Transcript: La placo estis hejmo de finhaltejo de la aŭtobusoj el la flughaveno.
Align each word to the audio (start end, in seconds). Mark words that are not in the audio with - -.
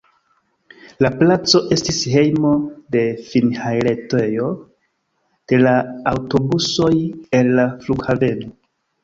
La 1.05 1.09
placo 1.17 1.59
estis 1.75 1.99
hejmo 2.13 2.53
de 2.95 3.03
finhaltejo 3.27 4.49
de 5.53 5.61
la 5.61 5.75
aŭtobusoj 6.15 6.91
el 7.43 7.55
la 7.63 7.69
flughaveno. 7.87 8.53